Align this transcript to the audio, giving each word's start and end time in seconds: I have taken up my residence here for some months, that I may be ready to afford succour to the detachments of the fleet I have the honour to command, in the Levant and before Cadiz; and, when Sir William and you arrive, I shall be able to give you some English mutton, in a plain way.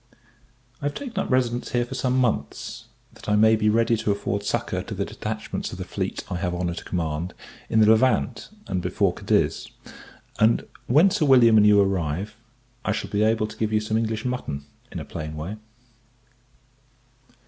I 0.81 0.85
have 0.85 0.95
taken 0.95 1.19
up 1.19 1.29
my 1.29 1.35
residence 1.35 1.73
here 1.73 1.85
for 1.85 1.93
some 1.93 2.17
months, 2.17 2.85
that 3.13 3.29
I 3.29 3.35
may 3.35 3.55
be 3.55 3.69
ready 3.69 3.95
to 3.97 4.09
afford 4.11 4.41
succour 4.43 4.81
to 4.81 4.95
the 4.95 5.05
detachments 5.05 5.71
of 5.71 5.77
the 5.77 5.83
fleet 5.85 6.23
I 6.27 6.37
have 6.37 6.53
the 6.53 6.57
honour 6.57 6.73
to 6.73 6.83
command, 6.83 7.35
in 7.69 7.81
the 7.81 7.85
Levant 7.87 8.49
and 8.65 8.81
before 8.81 9.13
Cadiz; 9.13 9.67
and, 10.39 10.65
when 10.87 11.11
Sir 11.11 11.25
William 11.27 11.57
and 11.57 11.67
you 11.67 11.79
arrive, 11.79 12.35
I 12.83 12.93
shall 12.93 13.11
be 13.11 13.21
able 13.21 13.45
to 13.45 13.57
give 13.57 13.71
you 13.71 13.79
some 13.79 13.95
English 13.95 14.25
mutton, 14.25 14.65
in 14.91 14.97
a 14.99 15.05
plain 15.05 15.35
way. 15.35 15.57